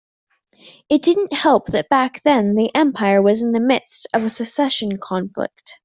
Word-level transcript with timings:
It 0.89 1.03
didn't 1.03 1.31
help 1.31 1.67
that 1.67 1.87
back 1.89 2.23
then 2.23 2.55
the 2.55 2.73
empire 2.73 3.21
was 3.21 3.43
in 3.43 3.51
the 3.51 3.59
midst 3.59 4.07
of 4.15 4.23
a 4.23 4.31
succession 4.31 4.97
conflict. 4.97 5.77